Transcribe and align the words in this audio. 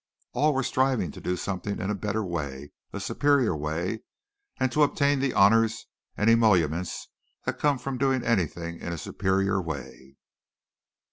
All 0.33 0.55
were 0.55 0.63
striving 0.63 1.11
to 1.11 1.21
do 1.21 1.35
something 1.37 1.77
in 1.79 1.91
a 1.91 1.93
better 1.93 2.23
way, 2.23 2.71
a 2.91 2.99
superior 2.99 3.55
way, 3.55 4.01
and 4.59 4.71
to 4.71 4.81
obtain 4.81 5.19
the 5.19 5.31
honors 5.35 5.85
and 6.17 6.27
emoluments 6.27 7.09
that 7.45 7.59
come 7.59 7.77
from 7.77 7.99
doing 7.99 8.23
anything 8.23 8.79
in 8.79 8.93
a 8.93 8.97
superior 8.97 9.61
way. 9.61 10.17